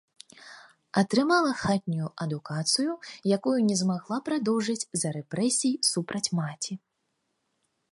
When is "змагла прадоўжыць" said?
3.83-4.77